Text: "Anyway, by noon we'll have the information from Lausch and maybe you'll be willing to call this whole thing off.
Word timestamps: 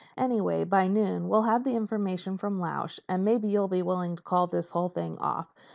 "Anyway, 0.17 0.63
by 0.63 0.87
noon 0.87 1.27
we'll 1.29 1.43
have 1.43 1.63
the 1.63 1.75
information 1.75 2.35
from 2.35 2.59
Lausch 2.59 2.99
and 3.07 3.23
maybe 3.23 3.47
you'll 3.47 3.67
be 3.67 3.83
willing 3.83 4.15
to 4.15 4.23
call 4.23 4.47
this 4.47 4.71
whole 4.71 4.89
thing 4.89 5.15
off. 5.19 5.53